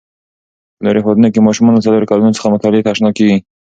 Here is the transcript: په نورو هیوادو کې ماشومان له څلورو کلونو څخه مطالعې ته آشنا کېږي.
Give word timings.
په 0.75 0.81
نورو 0.85 0.99
هیوادو 1.03 1.33
کې 1.33 1.45
ماشومان 1.47 1.73
له 1.75 1.83
څلورو 1.85 2.09
کلونو 2.11 2.35
څخه 2.37 2.51
مطالعې 2.53 2.83
ته 2.83 2.91
آشنا 2.93 3.09
کېږي. 3.17 3.37